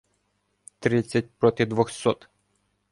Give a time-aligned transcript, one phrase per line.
[0.79, 2.27] Тридцять проти двохсот!.